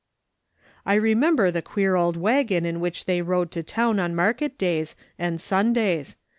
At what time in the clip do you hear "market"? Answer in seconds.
4.15-4.57